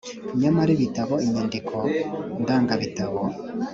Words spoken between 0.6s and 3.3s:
ibitabo inyandiko ndangabitabo